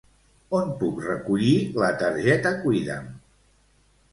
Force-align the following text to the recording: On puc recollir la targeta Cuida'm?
On 0.59 0.71
puc 0.79 1.03
recollir 1.03 1.59
la 1.83 1.91
targeta 2.01 2.55
Cuida'm? 2.65 3.05